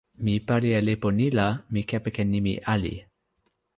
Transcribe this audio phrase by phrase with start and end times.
[0.23, 2.93] mi pali e lipu ni la, mi kepeken nimi "ali".